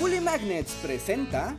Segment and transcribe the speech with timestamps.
[0.00, 1.58] Bully Magnets presenta...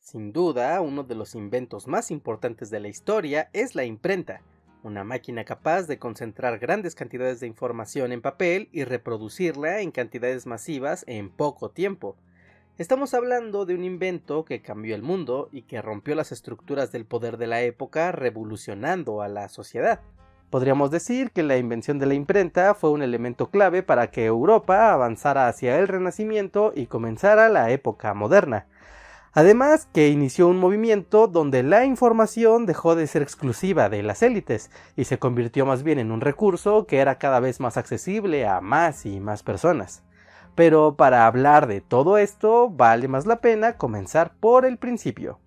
[0.00, 4.40] Sin duda, uno de los inventos más importantes de la historia es la imprenta,
[4.82, 10.46] una máquina capaz de concentrar grandes cantidades de información en papel y reproducirla en cantidades
[10.46, 12.16] masivas en poco tiempo.
[12.78, 17.04] Estamos hablando de un invento que cambió el mundo y que rompió las estructuras del
[17.04, 20.00] poder de la época revolucionando a la sociedad.
[20.50, 24.92] Podríamos decir que la invención de la imprenta fue un elemento clave para que Europa
[24.92, 28.66] avanzara hacia el Renacimiento y comenzara la época moderna.
[29.34, 34.70] Además que inició un movimiento donde la información dejó de ser exclusiva de las élites
[34.96, 38.62] y se convirtió más bien en un recurso que era cada vez más accesible a
[38.62, 40.02] más y más personas.
[40.54, 45.38] Pero para hablar de todo esto vale más la pena comenzar por el principio.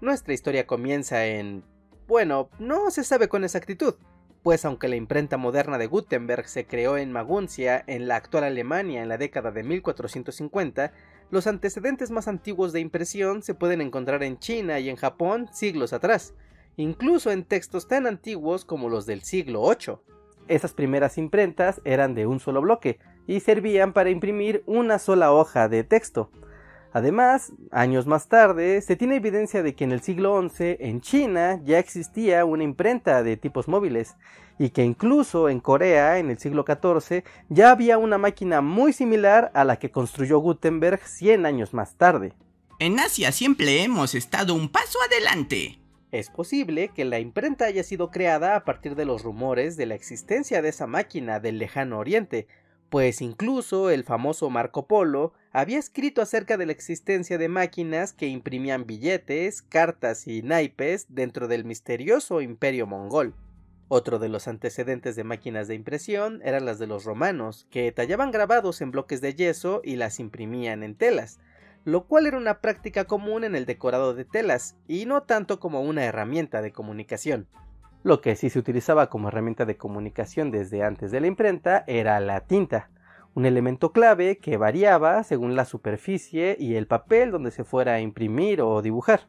[0.00, 1.64] Nuestra historia comienza en...
[2.06, 3.96] bueno, no se sabe con exactitud,
[4.44, 9.02] pues aunque la imprenta moderna de Gutenberg se creó en Maguncia, en la actual Alemania,
[9.02, 10.92] en la década de 1450,
[11.30, 15.94] los antecedentes más antiguos de impresión se pueden encontrar en China y en Japón siglos
[15.94, 16.34] atrás,
[16.76, 19.96] incluso en textos tan antiguos como los del siglo VIII.
[20.46, 25.70] Esas primeras imprentas eran de un solo bloque y servían para imprimir una sola hoja
[25.70, 26.30] de texto,
[26.94, 31.60] Además, años más tarde, se tiene evidencia de que en el siglo XI en China
[31.64, 34.14] ya existía una imprenta de tipos móviles
[34.60, 39.50] y que incluso en Corea en el siglo XIV ya había una máquina muy similar
[39.54, 42.32] a la que construyó Gutenberg 100 años más tarde.
[42.78, 45.80] En Asia siempre hemos estado un paso adelante.
[46.12, 49.96] Es posible que la imprenta haya sido creada a partir de los rumores de la
[49.96, 52.46] existencia de esa máquina del lejano oriente,
[52.90, 58.28] pues incluso el famoso Marco Polo había escrito acerca de la existencia de máquinas que
[58.28, 63.34] imprimían billetes, cartas y naipes dentro del misterioso imperio mongol.
[63.88, 68.30] Otro de los antecedentes de máquinas de impresión eran las de los romanos, que tallaban
[68.30, 71.38] grabados en bloques de yeso y las imprimían en telas,
[71.84, 75.82] lo cual era una práctica común en el decorado de telas, y no tanto como
[75.82, 77.46] una herramienta de comunicación.
[78.04, 82.20] Lo que sí se utilizaba como herramienta de comunicación desde antes de la imprenta era
[82.20, 82.90] la tinta,
[83.32, 88.00] un elemento clave que variaba según la superficie y el papel donde se fuera a
[88.00, 89.22] imprimir o dibujar,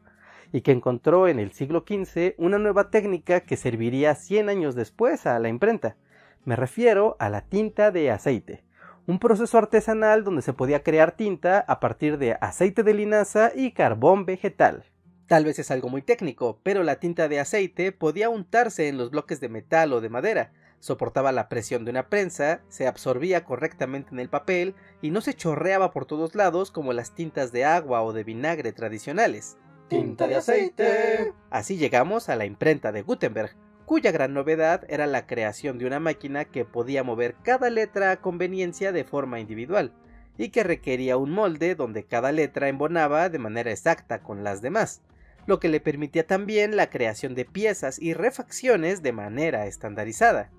[0.51, 5.25] y que encontró en el siglo XV una nueva técnica que serviría 100 años después
[5.25, 5.95] a la imprenta.
[6.43, 8.65] Me refiero a la tinta de aceite,
[9.07, 13.71] un proceso artesanal donde se podía crear tinta a partir de aceite de linaza y
[13.71, 14.83] carbón vegetal.
[15.27, 19.09] Tal vez es algo muy técnico, pero la tinta de aceite podía untarse en los
[19.09, 24.11] bloques de metal o de madera, soportaba la presión de una prensa, se absorbía correctamente
[24.11, 28.03] en el papel y no se chorreaba por todos lados como las tintas de agua
[28.03, 29.57] o de vinagre tradicionales.
[29.87, 31.33] Tinta de aceite.
[31.49, 33.55] Así llegamos a la imprenta de Gutenberg,
[33.87, 38.21] cuya gran novedad era la creación de una máquina que podía mover cada letra a
[38.21, 39.91] conveniencia de forma individual,
[40.37, 45.01] y que requería un molde donde cada letra embonaba de manera exacta con las demás
[45.47, 50.51] lo que le permitía también la creación de piezas y refacciones de manera estandarizada.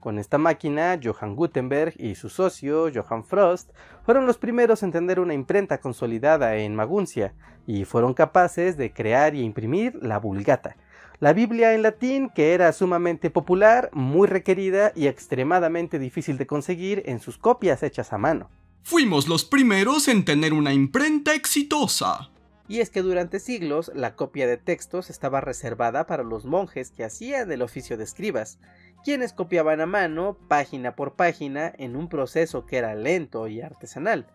[0.00, 3.70] Con esta máquina, Johann Gutenberg y su socio, Johann Frost,
[4.04, 7.34] fueron los primeros en tener una imprenta consolidada en Maguncia,
[7.68, 10.76] y fueron capaces de crear y imprimir la Vulgata,
[11.20, 17.04] la Biblia en latín que era sumamente popular, muy requerida y extremadamente difícil de conseguir
[17.06, 18.50] en sus copias hechas a mano.
[18.82, 22.31] Fuimos los primeros en tener una imprenta exitosa
[22.72, 27.04] y es que durante siglos la copia de textos estaba reservada para los monjes que
[27.04, 28.58] hacían el oficio de escribas,
[29.04, 34.26] quienes copiaban a mano, página por página, en un proceso que era lento y artesanal,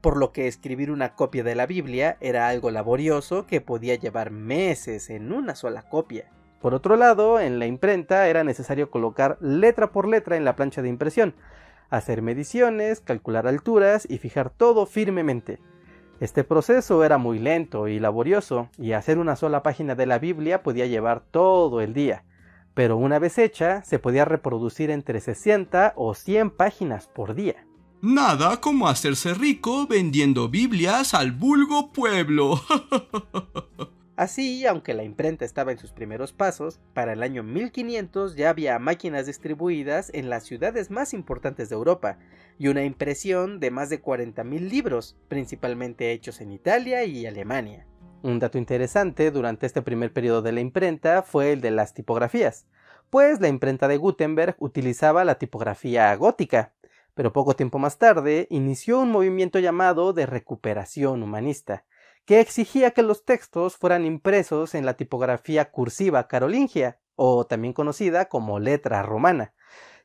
[0.00, 4.30] por lo que escribir una copia de la Biblia era algo laborioso que podía llevar
[4.30, 6.30] meses en una sola copia.
[6.62, 10.80] Por otro lado, en la imprenta era necesario colocar letra por letra en la plancha
[10.80, 11.34] de impresión,
[11.90, 15.58] hacer mediciones, calcular alturas y fijar todo firmemente.
[16.20, 20.62] Este proceso era muy lento y laborioso, y hacer una sola página de la Biblia
[20.62, 22.24] podía llevar todo el día,
[22.74, 27.66] pero una vez hecha se podía reproducir entre 60 o 100 páginas por día.
[28.00, 32.60] Nada como hacerse rico vendiendo Biblias al vulgo pueblo.
[34.14, 38.78] Así, aunque la imprenta estaba en sus primeros pasos, para el año 1500 ya había
[38.78, 42.18] máquinas distribuidas en las ciudades más importantes de Europa
[42.58, 47.86] y una impresión de más de 40.000 libros, principalmente hechos en Italia y Alemania.
[48.22, 52.66] Un dato interesante durante este primer periodo de la imprenta fue el de las tipografías,
[53.08, 56.74] pues la imprenta de Gutenberg utilizaba la tipografía gótica,
[57.14, 61.84] pero poco tiempo más tarde inició un movimiento llamado de recuperación humanista,
[62.24, 68.26] que exigía que los textos fueran impresos en la tipografía cursiva carolingia, o también conocida
[68.28, 69.54] como letra romana,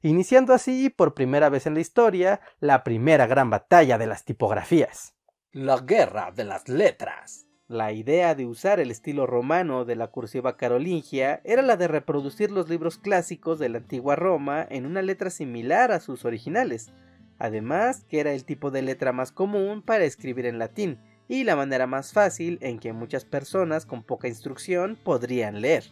[0.02, 5.16] iniciando así por primera vez en la historia la primera gran batalla de las tipografías.
[5.52, 7.46] La guerra de las letras.
[7.68, 12.50] La idea de usar el estilo romano de la cursiva carolingia era la de reproducir
[12.50, 16.94] los libros clásicos de la antigua Roma en una letra similar a sus originales,
[17.40, 21.56] además que era el tipo de letra más común para escribir en latín y la
[21.56, 25.86] manera más fácil en que muchas personas con poca instrucción podrían leer.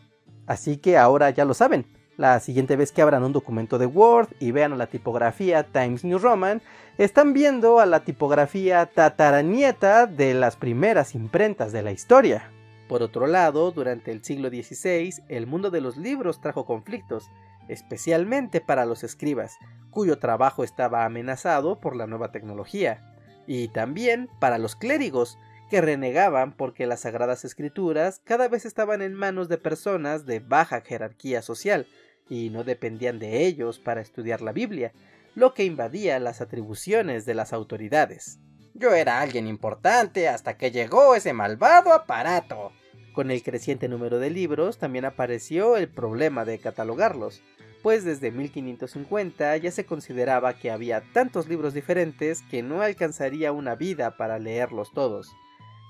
[0.48, 1.86] Así que ahora ya lo saben,
[2.18, 6.06] la siguiente vez que abran un documento de Word y vean a la tipografía Times
[6.06, 6.62] New Roman,
[6.98, 12.50] están viendo a la tipografía tataranieta de las primeras imprentas de la historia.
[12.88, 17.30] Por otro lado, durante el siglo XVI, el mundo de los libros trajo conflictos,
[17.68, 19.58] especialmente para los escribas,
[19.90, 23.15] cuyo trabajo estaba amenazado por la nueva tecnología,
[23.48, 25.38] y también para los clérigos,
[25.70, 30.82] que renegaban porque las sagradas escrituras cada vez estaban en manos de personas de baja
[30.82, 31.88] jerarquía social,
[32.30, 34.94] y no dependían de ellos para estudiar la Biblia,
[35.36, 38.40] lo que invadía las atribuciones de las autoridades.
[38.74, 42.72] Yo era alguien importante hasta que llegó ese malvado aparato.
[43.14, 47.42] Con el creciente número de libros también apareció el problema de catalogarlos,
[47.86, 53.76] pues desde 1550 ya se consideraba que había tantos libros diferentes que no alcanzaría una
[53.76, 55.36] vida para leerlos todos.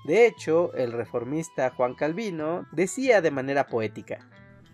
[0.04, 4.28] De hecho, el reformista Juan Calvino decía de manera poética,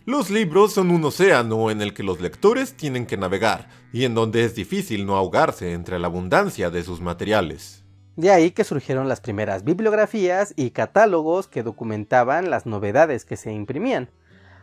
[0.04, 4.16] los libros son un océano en el que los lectores tienen que navegar y en
[4.16, 7.84] donde es difícil no ahogarse entre la abundancia de sus materiales.
[8.16, 13.52] De ahí que surgieron las primeras bibliografías y catálogos que documentaban las novedades que se
[13.52, 14.10] imprimían,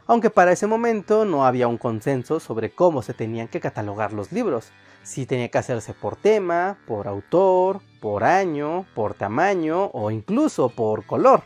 [0.10, 4.32] aunque para ese momento no había un consenso sobre cómo se tenían que catalogar los
[4.32, 4.72] libros,
[5.04, 11.06] si tenía que hacerse por tema, por autor, por año, por tamaño o incluso por
[11.06, 11.44] color.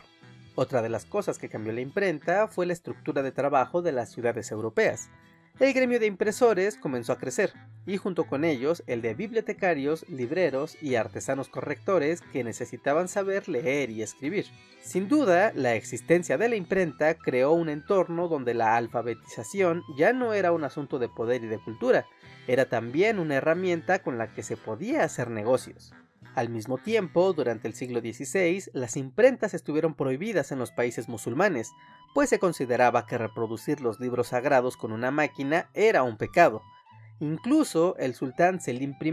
[0.54, 4.10] Otra de las cosas que cambió la imprenta fue la estructura de trabajo de las
[4.10, 5.10] ciudades europeas.
[5.60, 7.52] El gremio de impresores comenzó a crecer,
[7.86, 13.88] y junto con ellos el de bibliotecarios, libreros y artesanos correctores que necesitaban saber leer
[13.90, 14.46] y escribir.
[14.82, 20.32] Sin duda, la existencia de la imprenta creó un entorno donde la alfabetización ya no
[20.32, 22.04] era un asunto de poder y de cultura,
[22.48, 25.94] era también una herramienta con la que se podía hacer negocios.
[26.34, 31.70] Al mismo tiempo, durante el siglo XVI, las imprentas estuvieron prohibidas en los países musulmanes,
[32.12, 36.62] pues se consideraba que reproducir los libros sagrados con una máquina era un pecado.
[37.20, 39.12] Incluso el sultán Selim I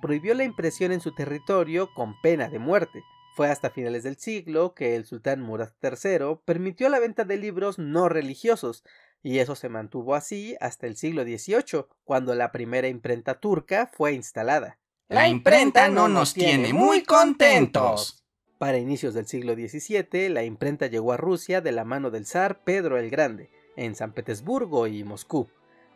[0.00, 3.02] prohibió la impresión en su territorio con pena de muerte.
[3.34, 7.80] Fue hasta finales del siglo que el sultán Murad III permitió la venta de libros
[7.80, 8.84] no religiosos,
[9.22, 14.12] y eso se mantuvo así hasta el siglo XVIII, cuando la primera imprenta turca fue
[14.12, 14.79] instalada.
[15.10, 18.22] La imprenta no nos tiene muy contentos.
[18.58, 22.62] Para inicios del siglo XVII, la imprenta llegó a Rusia de la mano del zar
[22.62, 25.48] Pedro el Grande, en San Petersburgo y Moscú,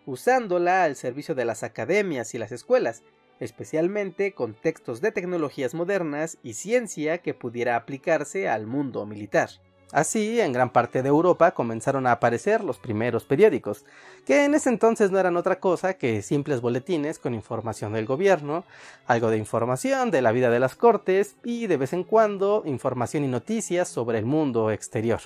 [0.05, 3.05] usándola al servicio de las academias y las escuelas,
[3.39, 9.49] especialmente con textos de tecnologías modernas y ciencia que pudiera aplicarse al mundo militar.
[9.95, 13.85] Así, en gran parte de Europa comenzaron a aparecer los primeros periódicos,
[14.27, 18.65] que en ese entonces no eran otra cosa que simples boletines con información del gobierno,
[19.07, 23.23] algo de información de la vida de las cortes y de vez en cuando información
[23.23, 25.21] y noticias sobre el mundo exterior.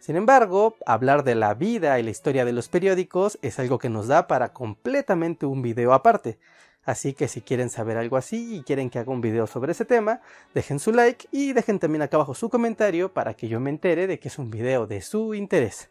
[0.00, 3.88] Sin embargo, hablar de la vida y la historia de los periódicos es algo que
[3.88, 6.38] nos da para completamente un video aparte,
[6.86, 9.84] Así que si quieren saber algo así y quieren que haga un video sobre ese
[9.84, 10.20] tema,
[10.54, 14.06] dejen su like y dejen también acá abajo su comentario para que yo me entere
[14.06, 15.90] de que es un video de su interés.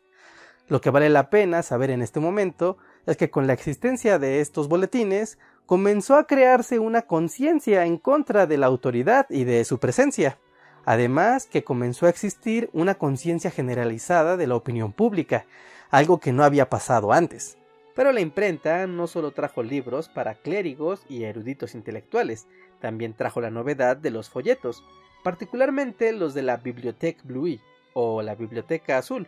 [0.69, 4.39] Lo que vale la pena saber en este momento es que con la existencia de
[4.39, 9.79] estos boletines comenzó a crearse una conciencia en contra de la autoridad y de su
[9.79, 10.39] presencia.
[10.85, 15.45] Además que comenzó a existir una conciencia generalizada de la opinión pública,
[15.89, 17.57] algo que no había pasado antes.
[17.95, 22.47] Pero la imprenta no solo trajo libros para clérigos y eruditos intelectuales,
[22.79, 24.83] también trajo la novedad de los folletos,
[25.23, 27.57] particularmente los de la Bibliothèque Blue
[27.93, 29.27] o la Biblioteca Azul,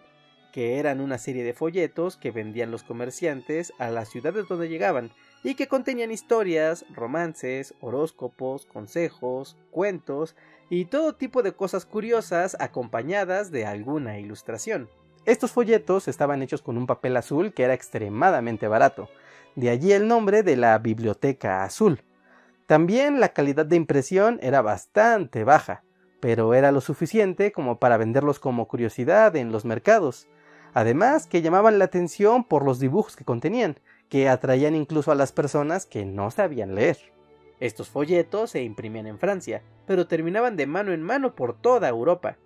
[0.51, 5.11] que eran una serie de folletos que vendían los comerciantes a las ciudades donde llegaban
[5.43, 10.35] y que contenían historias, romances, horóscopos, consejos, cuentos
[10.69, 14.89] y todo tipo de cosas curiosas acompañadas de alguna ilustración.
[15.27, 19.09] Estos folletos estaban hechos con un papel azul que era extremadamente barato,
[19.55, 22.01] de allí el nombre de la Biblioteca Azul.
[22.65, 25.83] También la calidad de impresión era bastante baja,
[26.21, 30.29] pero era lo suficiente como para venderlos como curiosidad en los mercados.
[30.73, 35.33] Además que llamaban la atención por los dibujos que contenían, que atraían incluso a las
[35.33, 36.99] personas que no sabían leer.
[37.59, 42.37] Estos folletos se imprimían en Francia, pero terminaban de mano en mano por toda Europa,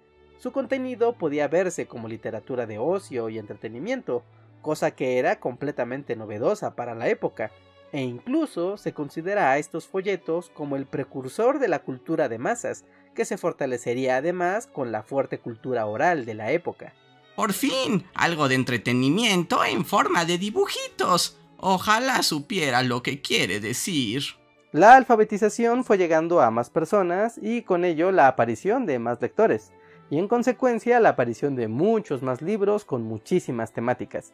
[0.41, 4.23] su contenido podía verse como literatura de ocio y entretenimiento,
[4.63, 7.51] cosa que era completamente novedosa para la época,
[7.91, 12.85] e incluso se considera a estos folletos como el precursor de la cultura de masas,
[13.13, 16.95] que se fortalecería además con la fuerte cultura oral de la época.
[17.35, 21.37] Por fin, algo de entretenimiento en forma de dibujitos.
[21.57, 24.23] Ojalá supiera lo que quiere decir.
[24.71, 29.71] La alfabetización fue llegando a más personas y con ello la aparición de más lectores,
[30.11, 34.33] y en consecuencia la aparición de muchos más libros con muchísimas temáticas.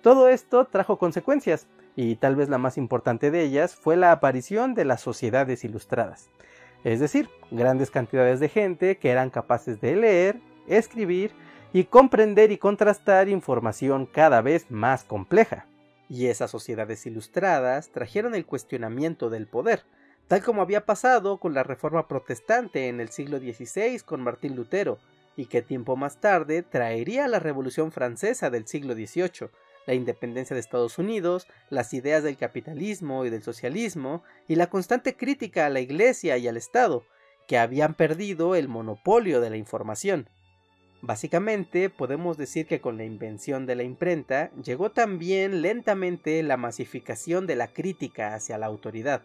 [0.00, 4.74] Todo esto trajo consecuencias, y tal vez la más importante de ellas fue la aparición
[4.74, 6.30] de las sociedades ilustradas,
[6.84, 11.32] es decir, grandes cantidades de gente que eran capaces de leer, escribir
[11.72, 15.66] y comprender y contrastar información cada vez más compleja.
[16.08, 19.82] Y esas sociedades ilustradas trajeron el cuestionamiento del poder,
[20.28, 24.98] tal como había pasado con la Reforma Protestante en el siglo XVI con Martín Lutero,
[25.36, 29.50] y que tiempo más tarde traería la Revolución Francesa del siglo XVIII,
[29.86, 35.16] la independencia de Estados Unidos, las ideas del capitalismo y del socialismo, y la constante
[35.16, 37.04] crítica a la Iglesia y al Estado,
[37.46, 40.28] que habían perdido el monopolio de la información.
[41.00, 47.46] Básicamente podemos decir que con la invención de la imprenta llegó también lentamente la masificación
[47.46, 49.22] de la crítica hacia la autoridad.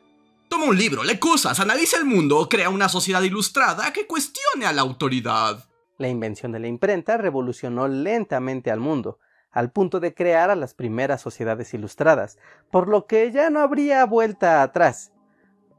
[0.50, 4.73] Toma un libro, lee cosas, analiza el mundo, crea una sociedad ilustrada que cuestione a
[4.73, 5.65] la autoridad.
[5.97, 9.19] La invención de la imprenta revolucionó lentamente al mundo,
[9.51, 12.38] al punto de crear a las primeras sociedades ilustradas,
[12.71, 15.12] por lo que ya no habría vuelta atrás.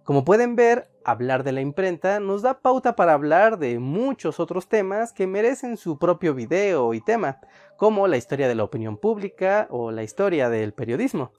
[0.05, 4.69] Como pueden ver, hablar de la imprenta nos da pauta para hablar de muchos otros
[4.69, 7.39] temas que merecen su propio video y tema,
[7.77, 11.33] como la historia de la opinión pública o la historia del periodismo.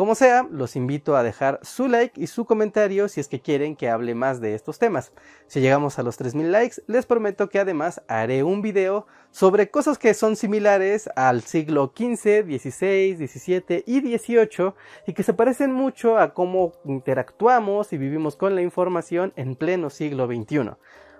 [0.00, 3.76] Como sea, los invito a dejar su like y su comentario si es que quieren
[3.76, 5.12] que hable más de estos temas.
[5.46, 9.98] Si llegamos a los 3000 likes, les prometo que además haré un video sobre cosas
[9.98, 14.72] que son similares al siglo XV, XVI, XVII y XVIII
[15.06, 19.90] y que se parecen mucho a cómo interactuamos y vivimos con la información en pleno
[19.90, 20.78] siglo XXI.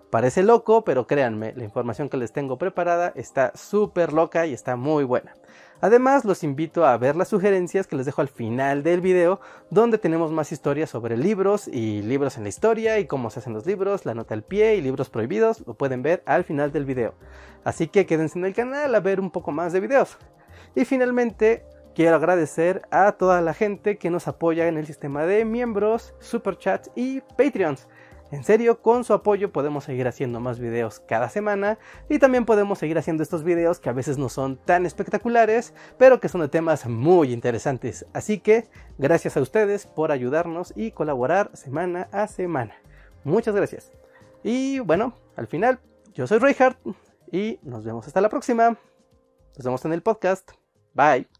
[0.08, 4.74] Parece loco, pero créanme, la información que les tengo preparada está súper loca y está
[4.74, 5.34] muy buena.
[5.82, 9.96] Además, los invito a ver las sugerencias que les dejo al final del video, donde
[9.96, 13.64] tenemos más historias sobre libros y libros en la historia y cómo se hacen los
[13.64, 17.14] libros, la nota al pie y libros prohibidos, lo pueden ver al final del video.
[17.64, 20.18] Así que quédense en el canal a ver un poco más de videos.
[20.74, 25.44] Y finalmente, quiero agradecer a toda la gente que nos apoya en el sistema de
[25.44, 27.88] miembros, superchats y patreons.
[28.30, 32.78] En serio, con su apoyo podemos seguir haciendo más videos cada semana y también podemos
[32.78, 36.48] seguir haciendo estos videos que a veces no son tan espectaculares, pero que son de
[36.48, 38.06] temas muy interesantes.
[38.12, 38.68] Así que
[38.98, 42.76] gracias a ustedes por ayudarnos y colaborar semana a semana.
[43.24, 43.92] Muchas gracias.
[44.44, 45.80] Y bueno, al final,
[46.14, 46.78] yo soy Reinhardt
[47.32, 48.78] y nos vemos hasta la próxima.
[49.56, 50.52] Nos vemos en el podcast.
[50.94, 51.39] Bye.